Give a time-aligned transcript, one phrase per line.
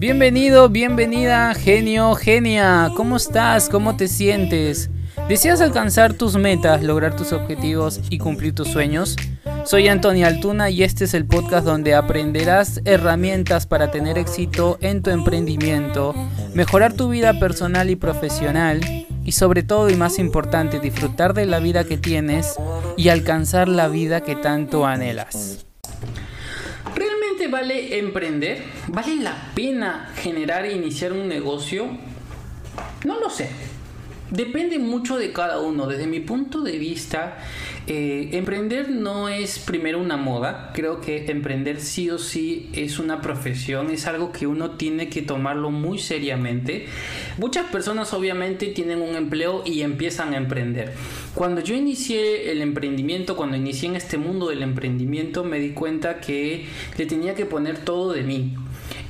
[0.00, 2.90] Bienvenido, bienvenida, genio, genia.
[2.96, 3.68] ¿Cómo estás?
[3.68, 4.88] ¿Cómo te sientes?
[5.28, 9.16] ¿Deseas alcanzar tus metas, lograr tus objetivos y cumplir tus sueños?
[9.66, 15.02] Soy Antonio Altuna y este es el podcast donde aprenderás herramientas para tener éxito en
[15.02, 16.14] tu emprendimiento,
[16.54, 18.80] mejorar tu vida personal y profesional
[19.22, 22.54] y sobre todo y más importante disfrutar de la vida que tienes
[22.96, 25.66] y alcanzar la vida que tanto anhelas
[27.50, 28.62] vale emprender?
[28.88, 31.86] ¿Vale la pena generar e iniciar un negocio?
[33.04, 33.50] No lo sé.
[34.30, 35.86] Depende mucho de cada uno.
[35.86, 37.38] Desde mi punto de vista,
[37.88, 40.70] eh, emprender no es primero una moda.
[40.72, 43.90] Creo que emprender sí o sí es una profesión.
[43.90, 46.86] Es algo que uno tiene que tomarlo muy seriamente.
[47.38, 50.92] Muchas personas obviamente tienen un empleo y empiezan a emprender.
[51.34, 56.20] Cuando yo inicié el emprendimiento, cuando inicié en este mundo del emprendimiento, me di cuenta
[56.20, 58.54] que le tenía que poner todo de mí.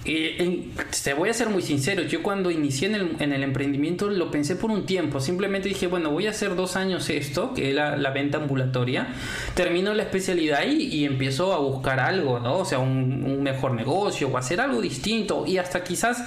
[0.04, 0.70] Eh,
[1.04, 4.30] te voy a ser muy sincero, yo cuando inicié en el, en el, emprendimiento lo
[4.30, 7.74] pensé por un tiempo, simplemente dije, bueno, voy a hacer dos años esto, que es
[7.74, 9.09] la, venta ambulatoria,
[9.54, 12.59] termino la especialidad y, y, empiezo a buscar algo, ¿no?
[12.59, 16.24] O sea, un mejor negocio o hacer algo distinto y hasta quizás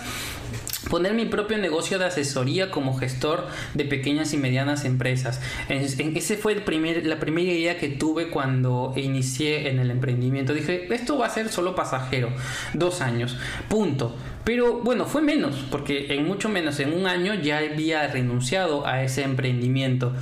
[0.93, 5.41] poner mi propio negocio de asesoría como gestor de pequeñas y medianas empresas.
[5.67, 10.53] Ese fue el primer, la primera idea que tuve cuando inicié en el emprendimiento.
[10.53, 12.29] Dije, esto va a ser solo pasajero,
[12.75, 13.35] dos años,
[13.69, 14.15] punto.
[14.43, 19.01] Pero bueno, fue menos, porque en mucho menos, en un año ya había renunciado a
[19.01, 20.13] ese emprendimiento.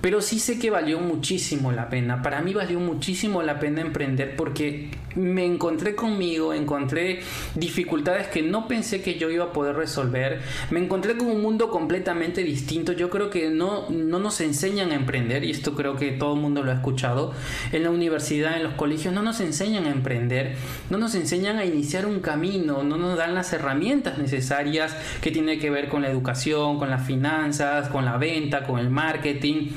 [0.00, 2.22] Pero sí sé que valió muchísimo la pena.
[2.22, 7.20] Para mí valió muchísimo la pena emprender porque me encontré conmigo, encontré
[7.54, 10.40] dificultades que no pensé que yo iba a poder resolver.
[10.70, 12.92] Me encontré con un mundo completamente distinto.
[12.92, 16.40] Yo creo que no, no nos enseñan a emprender y esto creo que todo el
[16.40, 17.32] mundo lo ha escuchado.
[17.72, 20.56] En la universidad, en los colegios, no nos enseñan a emprender,
[20.90, 25.58] no nos enseñan a iniciar un camino, no nos dan las herramientas necesarias que tiene
[25.58, 29.68] que ver con la educación, con las finanzas, con la venta, con el marketing.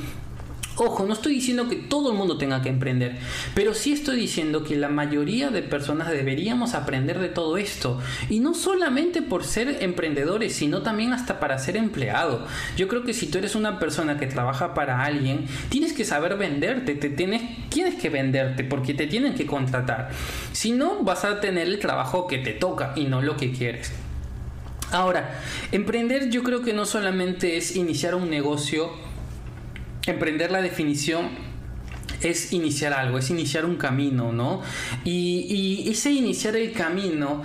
[0.80, 3.18] Ojo, no estoy diciendo que todo el mundo tenga que emprender,
[3.56, 8.00] pero sí estoy diciendo que la mayoría de personas deberíamos aprender de todo esto.
[8.30, 12.46] Y no solamente por ser emprendedores, sino también hasta para ser empleado.
[12.76, 16.38] Yo creo que si tú eres una persona que trabaja para alguien, tienes que saber
[16.38, 20.12] venderte, te tienes, tienes que venderte porque te tienen que contratar.
[20.52, 23.92] Si no, vas a tener el trabajo que te toca y no lo que quieres.
[24.92, 29.07] Ahora, emprender yo creo que no solamente es iniciar un negocio
[30.12, 31.30] emprender la definición
[32.22, 34.62] es iniciar algo, es iniciar un camino, ¿no?
[35.04, 37.44] Y, ese iniciar el camino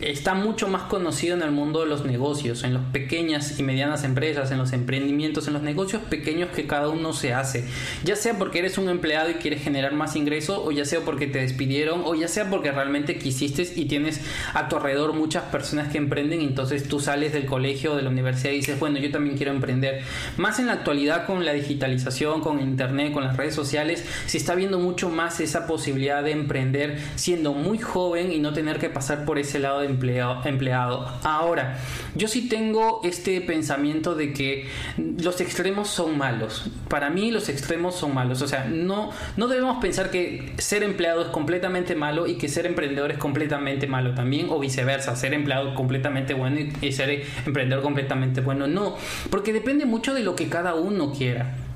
[0.00, 4.04] está mucho más conocido en el mundo de los negocios, en las pequeñas y medianas
[4.04, 7.64] empresas, en los emprendimientos, en los negocios pequeños que cada uno se hace.
[8.04, 11.26] Ya sea porque eres un empleado y quieres generar más ingresos, o ya sea porque
[11.26, 14.20] te despidieron, o ya sea porque realmente quisiste y tienes
[14.54, 18.10] a tu alrededor muchas personas que emprenden, y entonces tú sales del colegio de la
[18.10, 20.02] universidad y dices, bueno, yo también quiero emprender.
[20.36, 24.54] Más en la actualidad con la digitalización, con internet, con las redes sociales, se está
[24.54, 29.24] viendo mucho más esa posibilidad de emprender siendo muy joven y no tener que pasar
[29.24, 31.06] por ese lado de empleado.
[31.22, 31.78] Ahora,
[32.14, 36.70] yo sí tengo este pensamiento de que los extremos son malos.
[36.88, 38.42] Para mí los extremos son malos.
[38.42, 42.66] O sea, no, no debemos pensar que ser empleado es completamente malo y que ser
[42.66, 48.40] emprendedor es completamente malo también o viceversa, ser empleado completamente bueno y ser emprendedor completamente
[48.40, 48.66] bueno.
[48.66, 48.96] No,
[49.30, 51.67] porque depende mucho de lo que cada uno quiera.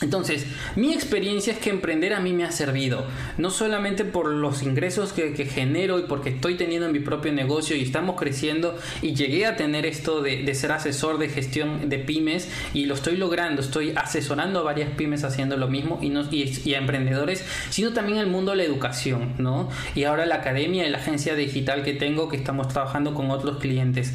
[0.00, 3.04] Entonces, mi experiencia es que emprender a mí me ha servido,
[3.36, 7.82] no solamente por los ingresos que, genero y porque estoy teniendo mi propio negocio y
[7.82, 12.86] estamos creciendo y llegué a tener esto de, ser asesor de gestión de pymes y
[12.86, 16.78] lo estoy logrando, estoy asesorando a varias pymes haciendo lo mismo y, no, y, a
[16.78, 19.68] emprendedores, sino también el mundo de la educación, ¿no?
[19.96, 23.58] Y ahora la academia y la agencia digital que tengo que estamos trabajando con otros
[23.58, 24.12] clientes.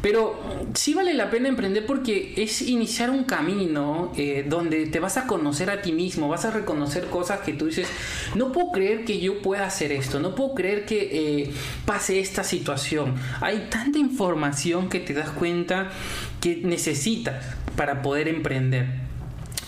[0.00, 0.40] Pero
[0.74, 5.23] sí vale la pena emprender porque es iniciar un camino eh, donde te vas a
[5.26, 7.88] conocer a ti mismo, vas a reconocer cosas que tú dices,
[8.34, 11.50] no puedo creer que yo pueda hacer esto, no puedo creer que eh,
[11.84, 13.14] pase esta situación.
[13.40, 15.90] Hay tanta información que te das cuenta
[16.40, 17.44] que necesitas
[17.76, 18.86] para poder emprender.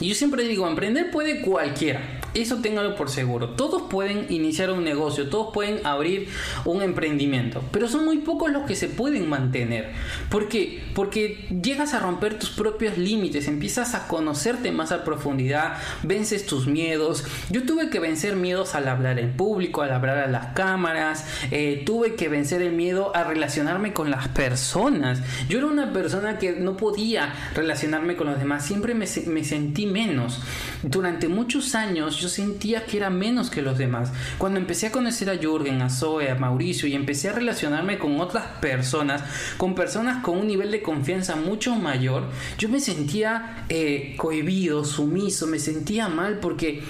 [0.00, 2.15] Y yo siempre digo, emprender puede cualquiera.
[2.36, 3.50] Eso téngalo por seguro.
[3.50, 6.28] Todos pueden iniciar un negocio, todos pueden abrir
[6.66, 9.92] un emprendimiento, pero son muy pocos los que se pueden mantener.
[10.28, 10.84] ¿Por qué?
[10.94, 16.66] Porque llegas a romper tus propios límites, empiezas a conocerte más a profundidad, vences tus
[16.66, 17.24] miedos.
[17.48, 21.84] Yo tuve que vencer miedos al hablar en público, al hablar a las cámaras, eh,
[21.86, 25.22] tuve que vencer el miedo a relacionarme con las personas.
[25.48, 29.86] Yo era una persona que no podía relacionarme con los demás, siempre me, me sentí
[29.86, 30.42] menos.
[30.82, 34.12] Durante muchos años yo sentía que era menos que los demás.
[34.38, 38.20] Cuando empecé a conocer a Jürgen, a Zoe, a Mauricio y empecé a relacionarme con
[38.20, 39.22] otras personas,
[39.56, 42.24] con personas con un nivel de confianza mucho mayor,
[42.58, 46.82] yo me sentía eh, cohibido, sumiso, me sentía mal porque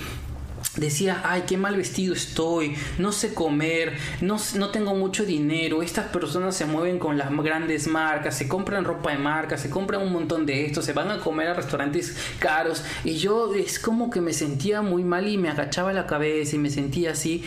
[0.76, 6.06] decía, ay, qué mal vestido estoy, no sé comer, no, no tengo mucho dinero, estas
[6.06, 10.12] personas se mueven con las grandes marcas, se compran ropa de marca, se compran un
[10.12, 14.20] montón de esto, se van a comer a restaurantes caros y yo es como que
[14.20, 17.44] me sentía muy mal y me agachaba la cabeza y me sentía así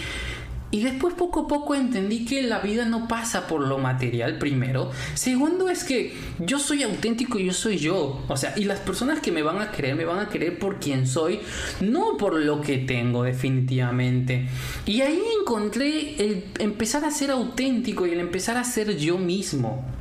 [0.72, 4.92] y después poco a poco entendí que la vida no pasa por lo material primero.
[5.14, 8.22] Segundo es que yo soy auténtico y yo soy yo.
[8.28, 10.80] O sea, y las personas que me van a querer me van a querer por
[10.80, 11.40] quien soy,
[11.82, 14.48] no por lo que tengo definitivamente.
[14.86, 19.99] Y ahí encontré el empezar a ser auténtico y el empezar a ser yo mismo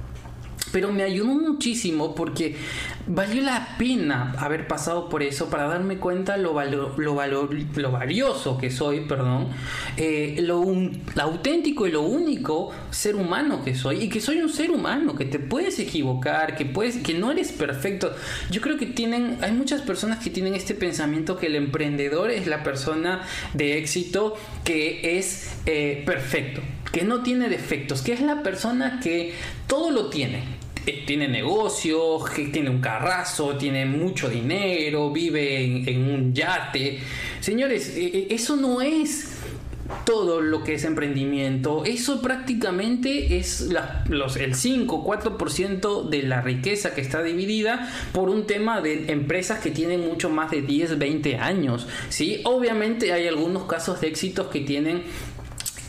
[0.73, 2.57] pero me ayudó muchísimo porque
[3.09, 6.55] valió la pena haber pasado por eso para darme cuenta lo,
[6.97, 7.15] lo,
[7.91, 9.49] valioso que soy, perdón,
[9.97, 10.65] eh, lo,
[11.21, 15.25] auténtico y lo único ser humano que soy y que soy un ser humano, que
[15.25, 18.15] te puedes equivocar, que, puedes, que no eres perfecto.
[18.51, 22.47] Yo creo que tienen, hay muchas personas que tienen este pensamiento que el emprendedor es
[22.47, 23.23] la persona
[23.55, 26.61] de éxito que es eh, perfecto,
[26.93, 29.33] que no tiene defectos, que es la persona que
[29.67, 30.58] todo lo tiene
[31.07, 32.19] tiene negocio,
[32.53, 36.99] tiene un carrazo, tiene mucho dinero, vive en, un yate.
[37.41, 39.39] Señores, eh, eh, eso no es
[40.05, 41.85] todo lo que es emprendimiento.
[41.85, 43.69] Eso prácticamente es
[44.09, 49.61] los, el 5, 4% de la riqueza que está dividida por un tema de empresas
[49.61, 51.87] que tienen mucho más de 10, 20 años.
[52.09, 52.41] ¿sí?
[52.45, 55.05] Obviamente hay algunos casos de éxitos que tienen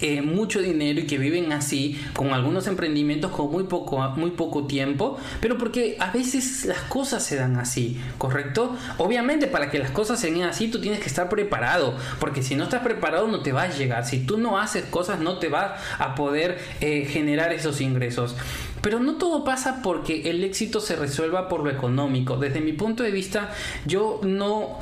[0.02, 4.66] eh, mucho dinero y que viven así, con algunos emprendimientos con muy poco, muy poco
[4.66, 8.76] tiempo, pero porque a veces las cosas se dan así, ¿correcto?
[8.98, 12.56] Obviamente para que las cosas se den así tú tienes que estar preparado, porque si
[12.56, 15.50] no estás preparado no te va a llegar, si tú no haces cosas no te
[15.50, 18.36] va a poder eh, generar esos ingresos.
[18.82, 22.38] Pero no todo pasa porque el éxito se resuelva por lo económico.
[22.38, 23.52] Desde mi punto de vista,
[23.86, 24.78] yo no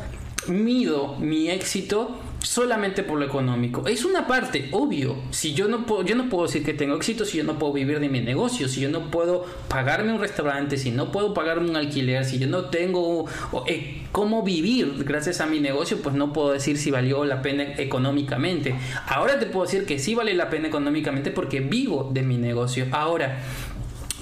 [0.48, 2.16] mido mi éxito
[2.48, 3.86] solamente por lo económico.
[3.88, 5.18] Es una parte, obvio.
[5.32, 7.74] Si yo no puedo, yo no puedo decir que tengo éxito si yo no puedo
[7.74, 11.70] vivir de mi negocio, si yo no puedo pagarme un restaurante, si no puedo pagarme
[11.70, 13.26] un alquiler, si yo no tengo
[13.68, 17.64] eh, cómo vivir gracias a mi negocio, pues no puedo decir si valió la pena
[17.78, 18.76] económicamente.
[19.08, 22.88] Ahora te puedo decir que sí vale la pena económicamente porque vivo de mi negocio.
[22.92, 23.40] Ahora,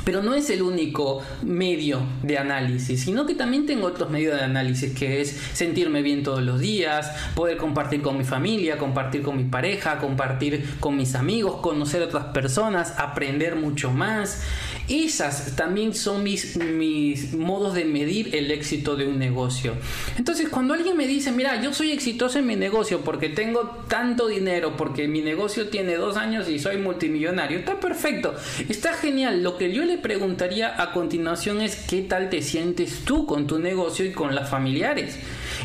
[0.06, 4.44] pero no es el único medio de análisis, sino que también tengo otros medios de
[4.44, 9.36] análisis, que es sentirme bien todos los días, poder compartir con mi familia, compartir con
[9.36, 14.44] mi pareja, compartir con mis amigos, conocer otras personas, aprender mucho más.
[14.88, 19.74] Esas también son mis, mis modos de medir el éxito de un negocio.
[20.18, 24.28] Entonces, cuando alguien me dice, mira, yo soy exitoso en mi negocio porque tengo tanto
[24.28, 28.36] dinero, porque mi negocio tiene dos años y soy multimillonario, está perfecto,
[28.70, 29.42] está genial.
[29.42, 33.60] Lo que yo le preguntaría a continuación es, ¿qué tal te sientes tú con tu
[33.60, 35.18] negocio y con las familiares?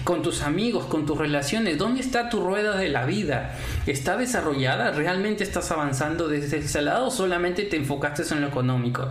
[0.04, 1.78] Con tus amigos, con tus relaciones.
[1.78, 3.56] ¿Dónde está tu rueda de la vida?
[3.86, 4.92] ¿Está desarrollada?
[4.92, 9.08] ¿Realmente estás avanzando desde ese lado o solamente te enfocaste en lo económico?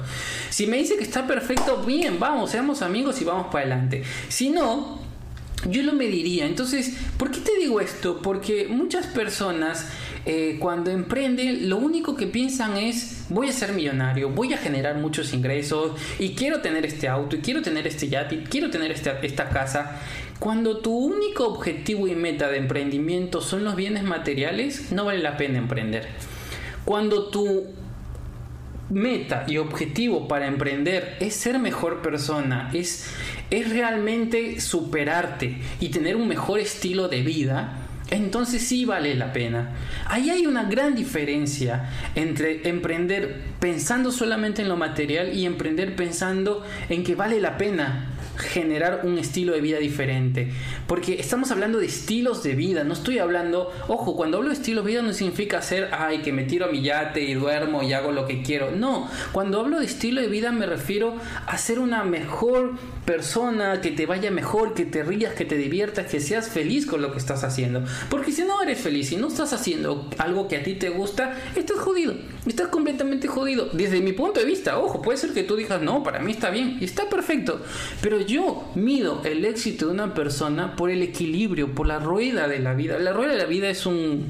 [0.50, 4.04] Si me dice que está perfecto, bien, vamos, seamos amigos y vamos para adelante.
[4.28, 5.00] Si no,
[5.68, 6.46] yo lo mediría.
[6.46, 8.22] Entonces, ¿por qué te digo esto?
[8.22, 9.88] Porque muchas personas
[10.26, 14.96] eh, cuando emprenden, lo único que piensan es, voy a ser millonario, voy a generar
[14.98, 18.92] muchos ingresos y quiero tener este auto y quiero tener este yate y quiero tener
[18.92, 20.00] esta, esta casa.
[20.40, 25.36] Cuando tu único objetivo y meta de emprendimiento son los bienes materiales, no vale la
[25.36, 26.08] pena emprender.
[26.86, 27.66] Cuando tu
[28.90, 33.14] meta y objetivo para emprender es ser mejor persona, es,
[33.50, 37.74] es realmente superarte y tener un mejor estilo de vida,
[38.10, 39.72] entonces sí vale la pena.
[40.06, 46.64] Ahí hay una gran diferencia entre emprender pensando solamente en lo material y emprender pensando
[46.88, 50.52] en que vale la pena generar un estilo de vida diferente.
[50.88, 54.82] Porque estamos hablando de estilos de vida, no estoy hablando, ojo, cuando hablo de estilo
[54.82, 57.94] de vida no significa ser, ay, que me tiro a mi yate y duermo y
[57.94, 58.72] hago lo que quiero.
[58.72, 61.16] No, cuando hablo de estilo de vida me refiero
[61.46, 66.08] a ser una mejor persona, que te vaya mejor, que te rías, que te diviertas,
[66.08, 67.84] que seas feliz con lo que estás haciendo.
[68.10, 71.36] Porque si no eres feliz, si no estás haciendo algo que a ti te gusta,
[71.56, 72.14] estás jodido,
[72.46, 73.70] estás completamente jodido.
[73.74, 76.50] Desde mi punto de vista, ojo, puede ser que tú digas, no, para mí está
[76.50, 77.62] bien, y está perfecto.
[78.02, 82.60] Pero yo mido el éxito de una persona por el equilibrio, por la rueda de
[82.60, 83.00] la vida.
[83.00, 84.26] La rueda de la vida es un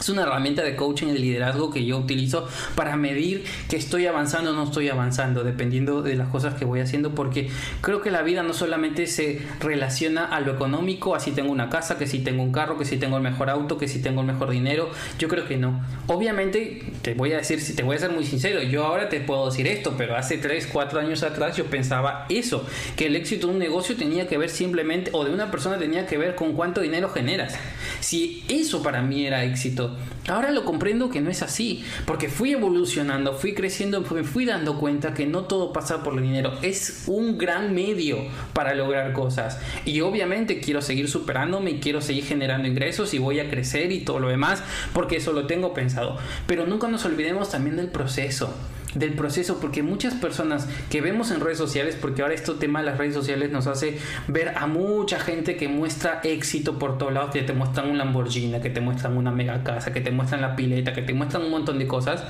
[0.00, 4.52] Es una herramienta de coaching de liderazgo que yo utilizo para medir que estoy avanzando
[4.52, 7.50] o no estoy avanzando, dependiendo de las cosas que voy haciendo, porque
[7.80, 11.98] creo que la vida no solamente se relaciona a lo económico, así tengo una casa,
[11.98, 14.26] que si tengo un carro, que si tengo el mejor auto, que si tengo el
[14.28, 14.90] mejor dinero.
[15.18, 15.84] Yo creo que no.
[16.06, 19.20] Obviamente, te voy a decir, si te voy a ser muy sincero, yo ahora te
[19.20, 22.64] puedo decir esto, pero hace 3, 4 años atrás yo pensaba eso,
[22.96, 26.06] que el éxito de un negocio tenía que ver simplemente, o de una persona tenía
[26.06, 27.56] que ver con cuánto dinero generas.
[28.00, 29.87] Si eso para mí era éxito,
[30.28, 34.78] ahora lo comprendo que no es así, porque fui evolucionando, fui creciendo, me fui dando
[34.78, 38.18] cuenta que no todo pasa por el dinero, es un gran medio
[38.52, 39.58] para lograr cosas.
[39.84, 44.18] Y obviamente quiero seguir superándome quiero seguir generando ingresos y voy a crecer y todo
[44.18, 46.18] lo demás, porque eso lo tengo pensado.
[46.46, 48.54] Pero nunca nos olvidemos también del proceso
[48.94, 52.86] del proceso, porque muchas personas que vemos en redes sociales, porque ahora este tema de
[52.86, 57.30] las redes sociales nos hace ver a mucha gente que muestra éxito por todos lados,
[57.32, 60.56] que te muestran un Lamborghini, que te muestran una mega casa, que te muestran la
[60.56, 62.24] pileta, que te muestran un montón de cosas.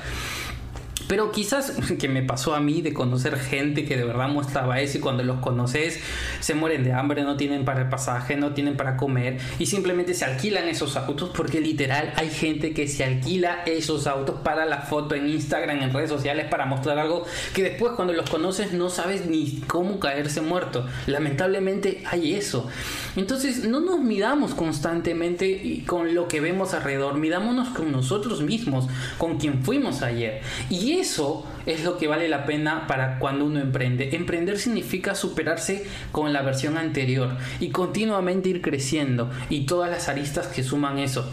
[1.08, 4.98] Pero quizás que me pasó a mí de conocer gente que de verdad mostraba eso
[4.98, 5.98] y cuando los conoces
[6.40, 10.14] se mueren de hambre, no tienen para el pasaje, no tienen para comer y simplemente
[10.14, 14.82] se alquilan esos autos porque literal hay gente que se alquila esos autos para la
[14.82, 17.24] foto en Instagram, en redes sociales, para mostrar algo
[17.54, 20.86] que después cuando los conoces no sabes ni cómo caerse muerto.
[21.06, 22.68] Lamentablemente hay eso.
[23.16, 28.86] Entonces no nos midamos constantemente con lo que vemos alrededor, midámonos con nosotros mismos,
[29.16, 30.42] con quien fuimos ayer.
[30.68, 34.16] Y eso es lo que vale la pena para cuando uno emprende.
[34.16, 40.46] Emprender significa superarse con la versión anterior y continuamente ir creciendo y todas las aristas
[40.48, 41.30] que suman eso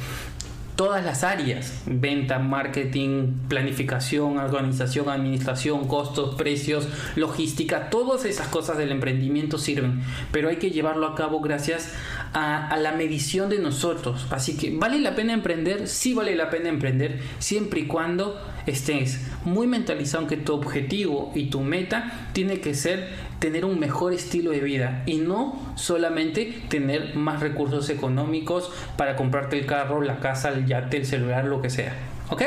[0.75, 8.91] todas las áreas, venta, marketing, planificación, organización, administración, costos, precios, logística, todas esas cosas del
[8.91, 10.01] emprendimiento sirven,
[10.31, 11.93] pero hay que llevarlo a cabo gracias
[12.33, 14.27] a, la medición de nosotros.
[14.29, 19.21] Así que vale la pena emprender, sí vale la pena emprender, siempre y cuando estés
[19.45, 23.09] muy mentalizado en que tu objetivo y tu meta tiene que ser
[23.45, 29.59] tener un mejor estilo de vida y no solamente tener más recursos económicos para comprarte
[29.59, 31.93] el carro, la casa, el yate, el celular, lo que sea.
[32.31, 32.41] ¿Ok?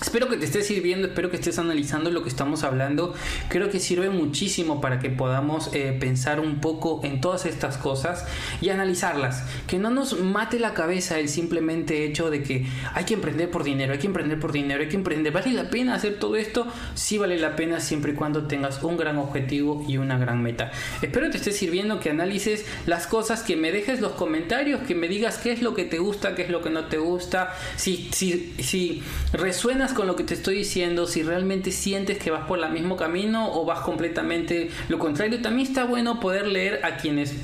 [0.00, 3.14] Espero que te esté sirviendo, espero que estés analizando lo que estamos hablando.
[3.48, 8.24] Creo que sirve muchísimo para que podamos eh, pensar un poco en todas estas cosas
[8.60, 9.44] y analizarlas.
[9.66, 13.62] Que no nos mate la cabeza el simplemente hecho de que hay que emprender por
[13.62, 15.32] dinero, hay que emprender por dinero, hay que emprender.
[15.32, 16.66] ¿Vale la pena hacer todo esto?
[16.94, 20.70] Sí vale la pena siempre y cuando tengas un gran objetivo y una gran meta.
[21.02, 25.08] Espero te esté sirviendo, que analices las cosas, que me dejes los comentarios, que me
[25.08, 27.54] digas qué es lo que te gusta, qué es lo que no te gusta.
[27.76, 29.02] Si, si, si
[29.32, 32.96] resuenas con lo que te estoy diciendo, si realmente sientes que vas por el mismo
[32.96, 37.34] camino o vas completamente lo contrario, también está bueno poder leer a quienes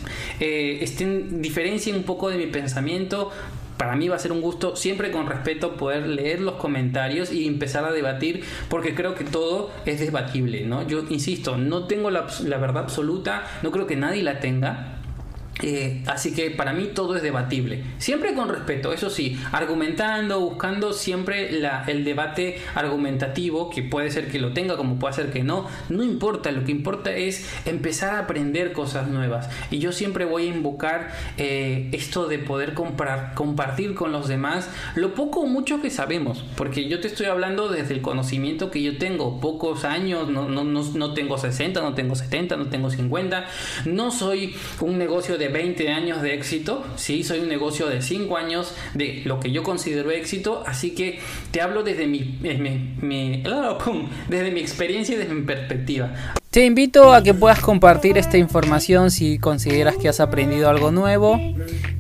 [0.41, 3.31] eh, estén, diferencien un poco de mi pensamiento.
[3.77, 7.47] Para mí va a ser un gusto, siempre con respeto, poder leer los comentarios y
[7.47, 10.87] empezar a debatir, porque creo que todo es debatible, ¿no?
[10.87, 14.96] Yo insisto, no tengo la, la verdad absoluta, no creo que nadie la tenga,
[15.63, 17.83] eh, así que para mí todo es debatible.
[17.99, 24.39] Siempre con respeto, eso sí, argumentando, buscando siempre el debate argumentativo, que puede ser que
[24.39, 25.67] lo tenga como puede ser que no.
[25.89, 29.49] No importa, lo que importa es empezar a aprender cosas nuevas.
[29.71, 34.69] Y yo siempre voy a invocar eh, esto de poder comprar, compartir con los demás
[34.95, 36.45] lo poco o mucho que sabemos.
[36.57, 39.41] Porque yo te estoy hablando desde el conocimiento que yo tengo.
[39.41, 43.47] Pocos años, no, no, no, no tengo 60, no tengo 70, no tengo 50.
[43.87, 48.37] No soy un negocio de 20 años de éxito, sí, soy un negocio de 5
[48.37, 51.19] años de lo que yo considero éxito, así que
[51.51, 56.37] te hablo desde mi, desde mi experiencia y desde mi perspectiva.
[56.57, 61.39] Te invito a que puedas compartir esta información si consideras que has aprendido algo nuevo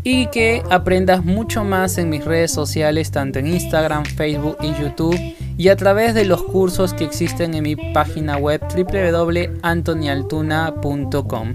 [0.02, 5.20] y que aprendas mucho más en mis redes sociales, tanto en Instagram, Facebook y YouTube
[5.58, 11.54] y a través de los cursos que existen en mi página web www.antonialtuna.com.